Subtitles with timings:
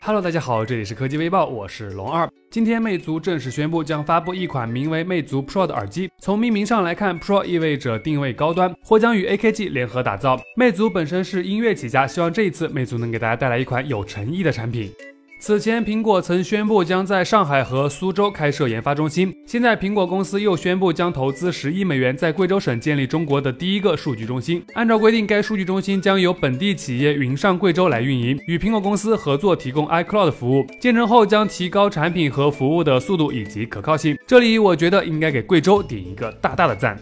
[0.00, 2.28] Hello，大家好，这里是科技微报，我是龙二。
[2.50, 6.10] 今天魅族正式宣布将发布一款名为魅族 Pro 的耳机。
[6.18, 10.38] 从命名上来看，Pro 意味着定位高端，或将与 AKG 联合打造。
[10.56, 14.92] 魅族本身是音乐起家，希望这一次魅族能给大家带来一款有诚意的产品。
[15.40, 19.32] 此前，苹果曾宣布将在上海和苏州开设研发中心。
[19.46, 24.62] 现在，苹果公司又宣布将投资十亿美元，在贵州省建立中国的第一个数据中心。
[24.74, 30.66] 按照规定，该数据中心将由本地企业云上贵州来运营，与苹果公司合作提供 iCloud 服务。
[30.80, 34.18] 建成后将提高产品和服务的速度以及可靠性。
[34.26, 36.98] 这里，我觉得应该给贵州点一个大大的赞。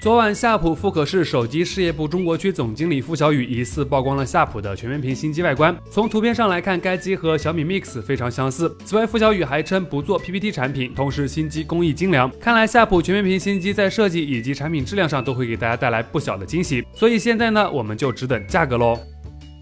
[0.00, 5.76] 昨晚，夏普富可视手机事业部中国区总经理付小雨疑似曝光了夏普的全面屏新机外观。
[5.90, 8.74] 从图片上来看，该机和小米 Mix 非常相似。
[8.82, 12.30] 此外，付小雨还称不做 PPT 产品，同时新机工艺精良。
[12.40, 16.82] 看来夏普全面屏新机在设计以及产品质量上都会给大家带来不小的惊喜。
[16.94, 18.98] 所以现在呢，我们就只等价格喽。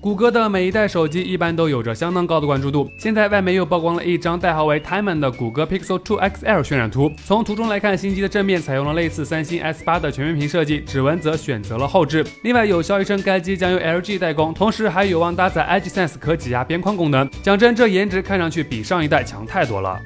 [0.01, 2.89] 谷歌的每一代手机一般都有着相当高的关注度。
[2.97, 7.11] 现在外媒又曝光了一张代号为 Timon 的谷歌 Pixel 2 XL 渲染图。
[7.25, 12.25] 从图中来看，新机的正面采用了类似三星 S8 的全面屏设计，指纹则选择了后置。
[12.43, 17.29] 另外有消息称，该机将由 LG 代工，同时还有望搭载 Edge Sense 可挤压边框功能。
[17.43, 19.99] 讲真，这颜值看上去比上一代强太多了。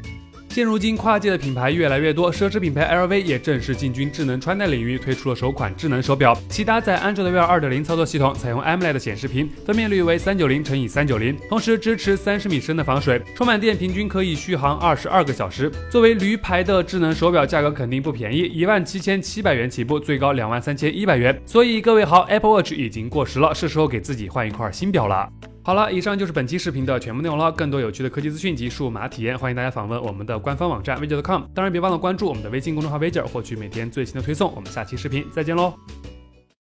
[0.52, 15.72] 现如今，跨界的品牌越来越多，奢侈品牌 LV 也正式进军智能穿戴领域，推出了首款智能手表，其搭载 Android Wear 2.0操作系统，采用 AMOLED 显示屏，分辨率为三九零乘以三九零，同时支持三十米深的防水，充满电平均可以续航二十二个小时。
[15.88, 21.34] 作为驴牌的智能手表，价格肯定不便宜，一万七千七百元起步，最高两万三千一百元。
[21.46, 25.30] 所以各位好，Apple Watch 已经过时了，是时候给自己换一块新表了。
[25.64, 27.52] 好了，以上就是本期视频的全部内容了。
[27.52, 34.52] 更多有趣的科技资讯及数码体验，欢迎大家访问我们的官方网站 v i d e o c o m 当然，别忘了关注我们的微信公众号 v i d e o 获取每天最新的推送。
[34.56, 35.72] 我们下期视频再见喽！